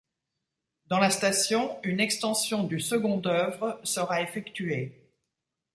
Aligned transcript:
Dans 0.87 0.97
la 0.97 1.11
station, 1.11 1.77
une 1.83 1.99
extension 1.99 2.63
du 2.63 2.79
second 2.79 3.21
oeuvre 3.27 3.79
sera 3.83 4.23
effectuée. 4.23 5.11